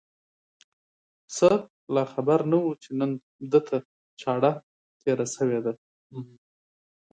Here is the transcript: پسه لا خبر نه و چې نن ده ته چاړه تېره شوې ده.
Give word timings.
پسه 1.27 1.51
لا 1.95 2.03
خبر 2.13 2.39
نه 2.51 2.57
و 2.63 2.69
چې 2.81 2.89
نن 2.99 3.11
ده 3.51 3.59
ته 3.67 3.77
چاړه 4.21 4.51
تېره 5.01 5.25
شوې 5.35 5.59
ده. 5.65 5.73